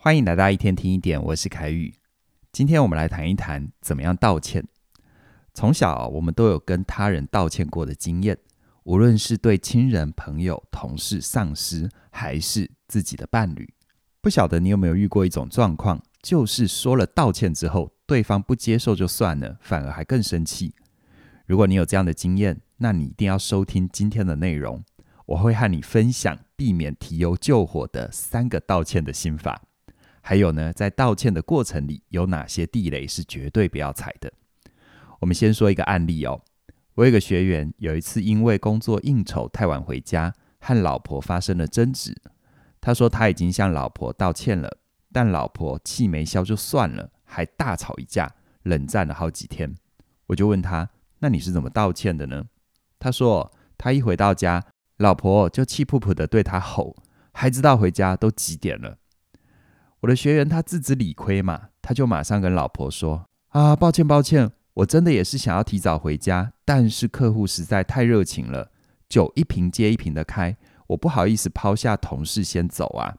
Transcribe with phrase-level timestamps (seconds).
[0.00, 1.92] 欢迎来到一天听一点，我是凯宇。
[2.52, 4.64] 今天我们来谈一谈怎么样道歉。
[5.52, 8.38] 从小我们都有跟他人道歉过的经验，
[8.84, 13.74] 无论是对亲人、朋友、同事、上司，还是自己的伴侣。
[14.20, 20.72] 不晓得你有没有遇过一种状况，就是说了道歉之后，对方不接受就算了，反而还更生气。
[21.44, 24.84] 如果你有这样的经验，那你一定要收听今天的内容，
[25.26, 29.60] 我会和你分享避免提油救火的三个道歉的心法。
[30.28, 34.30] 还有呢，在道歉的过程里，有哪些地雷是绝对不要踩的？
[35.20, 36.42] 我们先说一个案例哦。
[36.96, 42.14] 我有个学员，有一次因为工作应酬太晚回家，和老婆发生了争执。
[42.78, 44.76] 他说他已经向老婆道歉了，
[45.10, 48.30] 但老婆气没消就算了，还大吵一架，
[48.64, 49.74] 冷战了好几天。
[50.26, 50.90] 我就问他
[51.20, 52.44] ：“那你是怎么道歉的呢？”
[53.00, 54.62] 他说：“他一回到家，
[54.98, 56.94] 老婆就气噗噗的对他吼，
[57.32, 58.97] 还知道回家都几点了。”
[60.00, 68.70] 我的学员他自知理亏嘛，他就马上跟老婆说：“啊，抱歉抱歉，我真的也是想要提早回家，但是客户实在太热情了，
[69.08, 73.16] 酒一瓶接一瓶的开，我不好意思抛下同事先走啊。”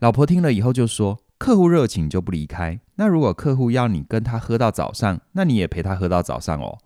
[0.00, 6.76] 老婆听了以后就说：“客户热情就不离开，那如果客户要你跟他喝到早上，那你也陪他喝到早上哦。”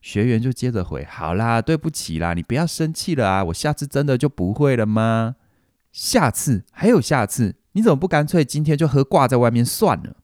[0.00, 5.34] 学员就接着回：“好啦，对不起啦，你不要生气了啊，我下次真的就不会了吗？
[5.90, 10.16] 下次还有下次。”你怎么不干脆今天就喝挂在外面算了？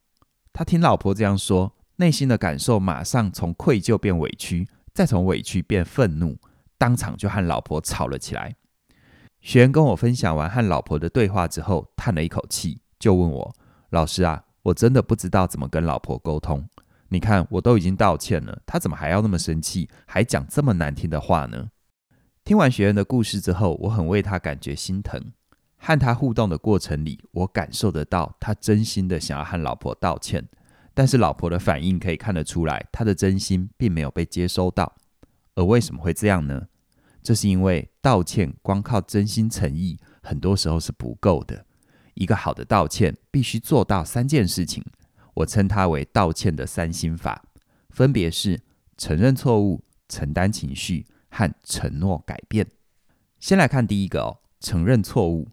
[0.52, 6.36] 他听老婆这样说，内心的感受马上从愧疚变委屈，再从委屈变愤怒，
[6.76, 8.56] 当场就和老婆吵了起来。
[9.40, 13.54] 学员跟我分享完和老婆的对话之后，叹了一口气，就问我
[13.90, 16.68] ：“老师啊，我真的不知道怎么跟老婆沟通。
[17.10, 21.68] 你看，我都已经道歉了，她怎么还要那么生气，还讲这么难听的话呢？”
[22.44, 25.32] 听完学员的故事之后，我很为他感觉心疼。
[25.86, 30.44] 和他互动的过程里，我感受得到他真心的想要和老婆道歉，
[30.92, 34.96] 但是老婆的反应可以看得出来，他的真心并没有被接收到。
[35.54, 36.66] 而为什么会这样呢？
[37.22, 41.64] 这是因为道歉光靠真心诚意，很多时候是不够的。
[42.14, 44.84] 一个好的道歉必须做到三件事情，
[45.34, 47.44] 我称它为道歉的三心法，
[47.90, 48.60] 分别是
[48.98, 52.66] 承认错误、承担情绪和承诺改变。
[53.38, 55.46] 先来看第一个哦，承认错误。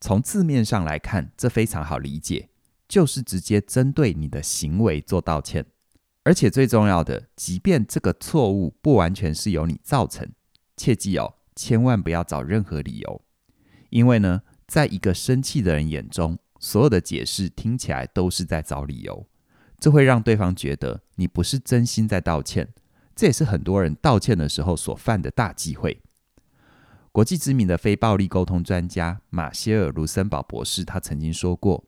[0.00, 2.48] 从字面上来看，这非常好理解，
[2.88, 5.66] 就是直接针对你的行为做道歉。
[6.24, 10.30] 而且最重要的，即便这个错误不完全是由你造成，
[10.76, 13.22] 切记哦，千万不要找任何理由，
[13.90, 19.26] 因为呢，在一个生气的人眼中，所有的解释听起来都是在找理由，
[19.78, 22.68] 这会让对方觉得你不是真心在道歉。
[23.16, 26.00] 这也是很多人道歉的时候所犯的大忌讳。
[27.12, 31.84] 国际知名的非暴力沟通专家马歇尔·卢森堡博士，他曾经说过，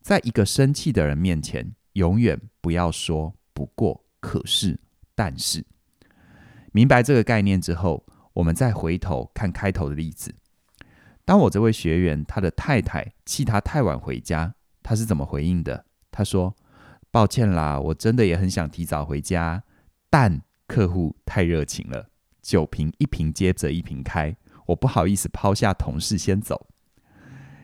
[0.00, 4.80] 在一个生气的人面前，永远不要说“不过”“可是
[5.14, 5.66] ”“但是”。
[6.72, 10.34] 明白这个概念之后，我们再回头看开头的例子。
[11.26, 15.84] 当我这位学员他的太太气他太晚回家，他是怎么回应的？
[16.10, 16.56] 他说
[17.12, 19.62] ：“抱歉啦，我真的也很想提早回家，
[20.08, 22.08] 但客户太热情了，
[22.40, 24.34] 酒瓶一瓶接着一瓶开。”
[24.66, 26.68] 我不好意思抛下同事先走。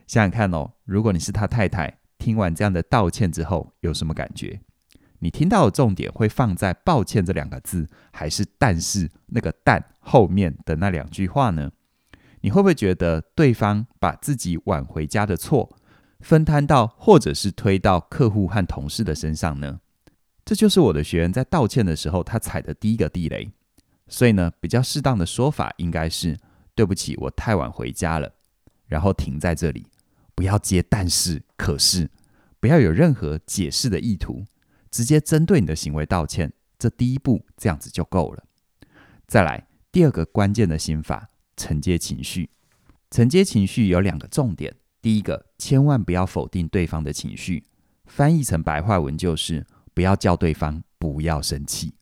[0.06, 4.60] 想想看哦，如果你是他太太，听完这样的道歉之后，有什么感觉？
[5.20, 11.70] 你听到的重点会放在“抱歉”这两个字，还是“但是”那个“但”后面的那两句话呢？
[12.40, 15.76] 你会不会觉得对方把自己晚回家的错
[16.20, 19.80] 分摊到，或者是推到客户和同事的身上呢？
[20.44, 23.52] 这就是我的学员在道歉的时候，他踩的第一个地雷。
[24.08, 26.36] 所以呢，比较适当的说法应该是。
[26.74, 28.32] 对不起，我太晚回家了。
[28.86, 29.86] 然后停在这里，
[30.34, 32.10] 不要接但是、可是，
[32.58, 34.44] 不要有任何解释的意图，
[34.90, 36.52] 直接针对你的行为道歉。
[36.76, 38.44] 这第一步这样子就够了。
[39.28, 42.50] 再来，第二个关键的心法：承接情绪。
[43.10, 44.74] 承接情绪有两个重点。
[45.00, 47.64] 第一个，千万不要否定对方的情绪。
[48.06, 49.64] 翻译成白话文就是：
[49.94, 51.94] 不要叫对方不要生气。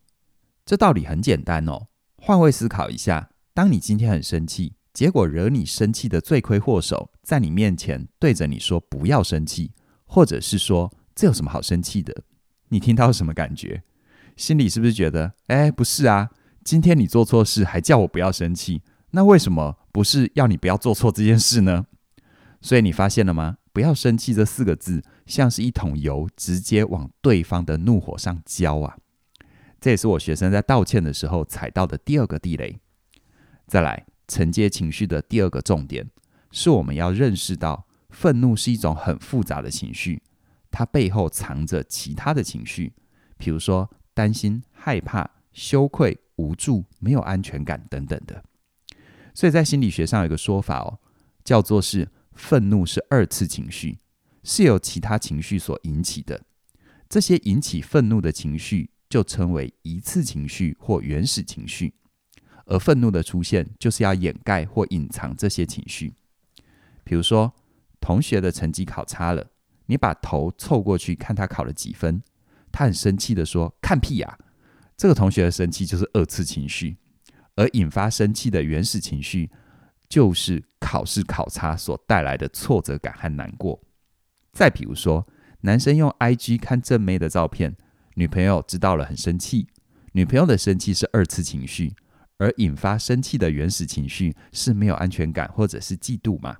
[0.64, 1.88] 这道理很简单哦。
[2.16, 3.30] 换位思考一下。
[3.58, 9.72] 当你今天很生气，结果惹你生气的罪魁祸首在你面前对着你说“不要生气”，
[10.06, 12.22] 或者是说“这有什么好生气的”，
[12.70, 13.82] 你听到什么感觉？
[14.36, 16.30] 心里是不是觉得“哎，不是啊，
[16.62, 21.86] 今天你做错事还叫我不要生气，那为什么不是要你不要做错这件事呢？”
[22.62, 28.96] 所以你发现了吗？“不要生气”这四个字像是一桶油，直接往对方的怒火上浇啊！
[29.80, 32.78] 这也是我学生在道歉的时候踩到的第二个地雷。
[33.68, 36.10] 再来，承接情绪的第二个重点，
[36.50, 40.22] 是我们要认识到，愤怒是一种很复杂的情绪，
[40.70, 42.94] 它背后藏着其他的情绪，
[43.36, 48.42] 比如说担心、害怕、羞愧、无助、没有安全感等等的。
[49.34, 50.98] 所以在心理学上有一个说法哦，
[51.44, 53.98] 叫做是愤怒是二次情绪，
[54.42, 56.40] 是由其他情绪所引起的。
[57.06, 61.92] 这些引起愤怒的情绪就称为一次情绪或原始情绪，
[62.68, 66.14] 而愤怒的出现就是要掩盖或隐藏这些情绪。
[67.02, 67.52] 比如说，
[68.00, 69.46] 同学的成绩考差了，
[69.86, 72.22] 你把头凑过去看他考了几分，
[72.70, 74.38] 他很生气地说：“看屁呀！”
[74.96, 76.98] 这个同学的生气就是二次情绪，
[77.56, 79.50] 而引发生气的原始情绪
[80.08, 83.80] 就是考试考差所带来的挫折感和难过。
[84.52, 85.26] 再比如说，
[85.62, 87.76] 男生用 IG 看正妹的照片，
[88.14, 89.68] 女朋友知道了很生气，
[90.12, 91.94] 女朋友的生气是二次情绪，
[92.38, 96.56] 而引发生气的原始情绪是没有安全感或者是嫉妒嘛。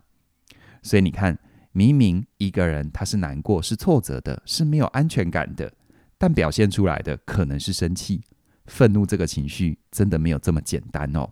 [0.83, 1.39] 所以你看，
[1.73, 5.73] 明明一个人他是难过、是挫折的、是没有安全感的，
[6.19, 8.23] 但表现出来的可能是生气、
[8.67, 9.07] 愤怒。
[9.07, 11.31] 这个情绪真的没有这么简单哦。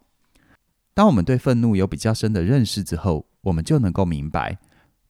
[0.94, 4.58] 当我们对愤怒有比较深的认识之后，我们就能够明白，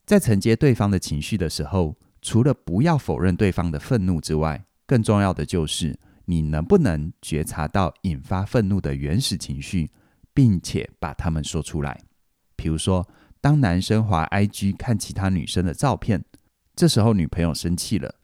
[0.05, 9.91] 在承接对方的情绪的时候，除了不要否认对方的愤怒之外，更重要的就是你能不能觉察到引发愤怒的原始情绪，
[10.35, 12.01] 并且把它们说出来。
[12.55, 13.09] 比如说，
[13.41, 16.25] 当男生滑 IG 看其他女生的照片，
[16.75, 18.15] 这时候女朋友生气了，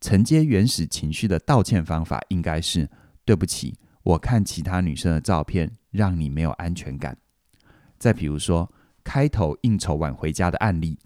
[0.00, 2.88] 承接原始情绪的道歉方法应该是：
[3.24, 7.16] 对不起，我看其他女生的照片让你没有安全感。
[7.98, 8.72] 再比如说，
[9.04, 10.98] 开头应酬晚回家的案例，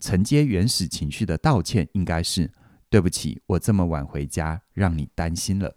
[0.00, 2.50] 承接原始情绪的道歉应该是：
[2.88, 5.76] 对不起，我这么晚回家让你担心了。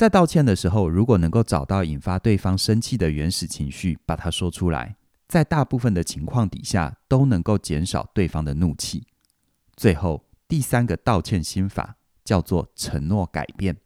[0.00, 4.96] 在道歉的时候，如果能够找到引发对方生气的原始情绪，把它说出来。
[5.28, 9.06] 在大部分的情况底下，都能够减少对方的怒气。
[9.76, 13.76] 最后，第三个道歉心法叫做承诺改变。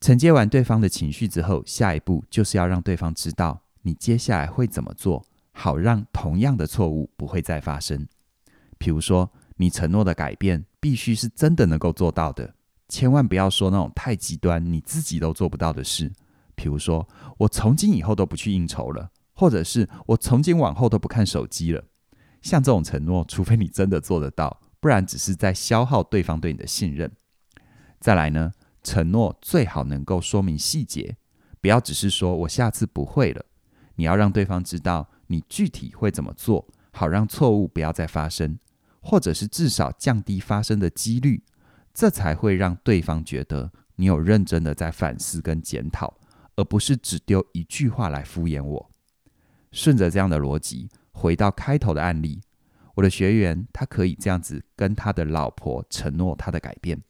[0.00, 8.08] 承接完对方的情绪之后，下一步就是要让对方知道你接下来会怎么做，好让同样的错误不会再发生。
[8.78, 12.54] 比如说，你承诺的改变必须是真的能够做到的，
[12.94, 16.12] 千万不要说那种太极端、你自己都做不到的事。
[16.54, 17.08] 比如说，
[17.38, 19.10] 我从今以后都不去应酬了。
[19.36, 21.82] 或者是我从今往后都不看手机了，
[22.40, 27.10] 像这种承诺，除非你真的做得到，不然只是在消耗对方对你的信任。
[27.98, 28.52] 再来呢，
[28.84, 31.16] 承诺最好能够说明细节，
[31.60, 33.44] 不要只是说我下次不会了，
[33.96, 38.56] 你要让对方知道你具体会怎么做，好让错误不要再发生，
[39.00, 41.42] 或者是至少降低发生的几率，
[41.94, 46.12] 这才会让对方觉得你有认真的在反思跟检讨，
[46.56, 48.90] 而不是只丢一句话来敷衍我。
[49.70, 52.40] 顺着这样的逻辑，回到开头的案例，
[52.96, 57.00] 我的学员他可以这样子跟他的老婆承诺他的改变。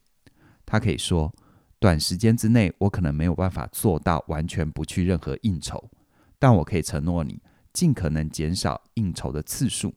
[0.66, 1.34] 他可以说，
[1.78, 5.90] 短时间之内我可能没有办法做到完全不去任何应酬，
[6.38, 7.40] 但我可以承诺你，
[7.72, 9.94] 尽可能减少应酬的次数。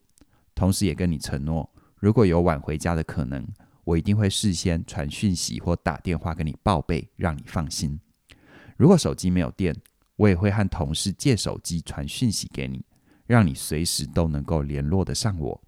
[0.56, 3.48] 同时也跟你承诺，如果有晚回家的可能，
[3.88, 7.98] 我一定会事先传讯息或打电话跟你报备，让你放心。
[8.76, 9.74] 如果手机没有电，
[10.18, 12.84] 我也会和同事借手机传讯息给你，
[13.26, 15.64] 让你随时都能够联络得上我。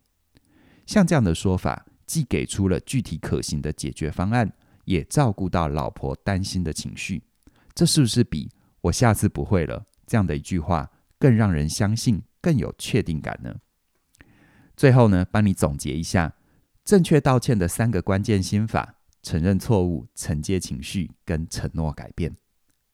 [0.86, 4.52] 像这样的说法，既给出了具体可行的解决方案，
[4.84, 7.24] 也照顾到老婆担心的情绪。
[7.74, 8.50] 这是不是比
[8.82, 13.56] “我下次不会了”这样的一句话更让人相信、更有确定感呢？
[14.76, 16.34] 最后呢，帮你总结一下
[16.90, 22.36] 正确道歉的三个关键心法：承认错误、承接情绪跟承诺改变。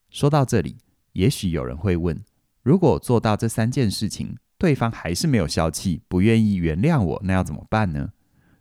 [0.09, 0.75] 说到这里。
[1.13, 2.21] 也许有人会问：
[2.61, 8.11] 如果做到这三件事情，对方还是没有消气，不愿意原谅我，那要怎么办呢？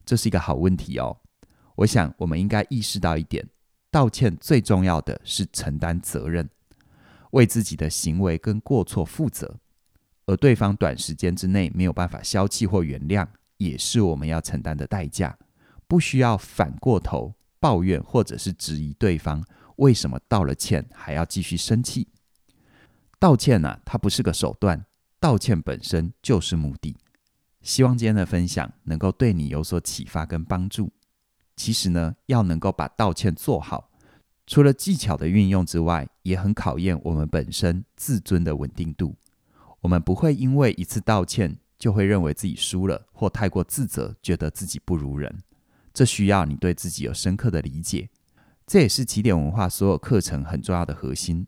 [0.06, 1.16] 这是一个好问题哦。
[1.74, 3.44] 我想，我们应该意识到一点：
[3.90, 6.48] 道歉最重要的是承担责任，
[7.32, 9.58] 为自己的行为跟过错负责。
[10.26, 13.26] 而对方短时间之内没有办法消气或原谅，
[13.56, 15.36] 也是我们要承担的代价。
[15.86, 19.44] 不需要反过头抱怨或者是质疑对方
[19.76, 22.08] 为什么道了歉还要继续生气。
[23.18, 24.84] 道歉呢、啊，它不是个手段，
[25.20, 26.96] 道歉本身就是目的。
[27.62, 30.92] 希望今天的分享能够对你有所启发跟帮助。
[31.56, 33.90] 其实呢，要能够把道歉做好，
[34.46, 39.14] 除了技巧的运用之外，也很考验我们本身自尊的稳定度。
[39.80, 45.42] 我们不会因为一次道歉就会认为自己输了，或太过自责，觉得自己不如人。
[45.92, 48.08] 这需要你对自己有深刻的理解。
[48.66, 51.46] 这也是起点文化所有课程很重要的核心。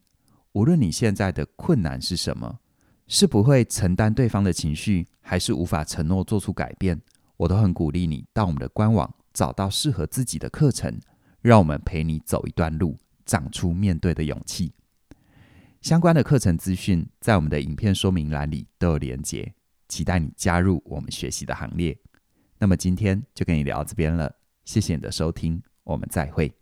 [0.53, 2.59] 无论你现在的困难是什么，
[3.07, 7.01] 是不会承担对方的情绪，还是无法承诺做出改变，
[7.39, 11.01] 我都很鼓励你到我们的官网找到适合自己的课程，
[11.41, 14.75] 让我们陪你走一段路，长出面对的勇气。
[15.81, 19.55] 相关的课程资讯在我们的影片说明栏里都有连结，
[19.89, 21.99] 期待你加入我们学习的行列。
[22.59, 26.53] 那么今天就跟你聊到这边了，谢谢你的收听，我们再会。